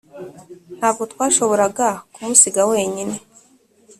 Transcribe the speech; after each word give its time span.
ntabwo 0.77 1.03
twashoboraga 1.11 1.87
kumusiga 2.13 2.61
wenyine. 2.71 3.15